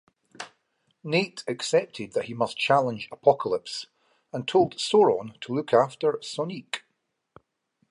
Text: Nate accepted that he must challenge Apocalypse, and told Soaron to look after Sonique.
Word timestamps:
Nate 1.03 1.43
accepted 1.47 2.13
that 2.13 2.25
he 2.25 2.33
must 2.33 2.57
challenge 2.57 3.07
Apocalypse, 3.11 3.85
and 4.33 4.47
told 4.47 4.77
Soaron 4.77 5.39
to 5.41 5.53
look 5.53 5.73
after 5.75 6.13
Sonique. 6.23 6.81